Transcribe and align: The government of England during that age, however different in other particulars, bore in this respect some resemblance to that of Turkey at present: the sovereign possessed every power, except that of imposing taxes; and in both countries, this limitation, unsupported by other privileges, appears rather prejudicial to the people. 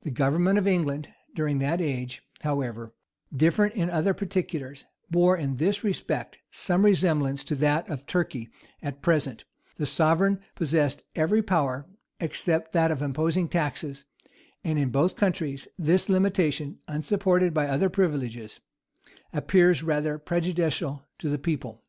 The 0.00 0.10
government 0.10 0.58
of 0.58 0.66
England 0.66 1.14
during 1.32 1.60
that 1.60 1.80
age, 1.80 2.24
however 2.40 2.92
different 3.32 3.76
in 3.76 3.88
other 3.88 4.12
particulars, 4.12 4.84
bore 5.12 5.36
in 5.36 5.58
this 5.58 5.84
respect 5.84 6.38
some 6.50 6.84
resemblance 6.84 7.44
to 7.44 7.54
that 7.54 7.88
of 7.88 8.04
Turkey 8.06 8.48
at 8.82 9.00
present: 9.00 9.44
the 9.76 9.86
sovereign 9.86 10.40
possessed 10.56 11.04
every 11.14 11.40
power, 11.40 11.86
except 12.18 12.72
that 12.72 12.90
of 12.90 13.00
imposing 13.00 13.48
taxes; 13.48 14.06
and 14.64 14.76
in 14.76 14.90
both 14.90 15.14
countries, 15.14 15.68
this 15.78 16.08
limitation, 16.08 16.80
unsupported 16.88 17.54
by 17.54 17.68
other 17.68 17.88
privileges, 17.88 18.58
appears 19.32 19.84
rather 19.84 20.18
prejudicial 20.18 21.04
to 21.20 21.28
the 21.28 21.38
people. 21.38 21.84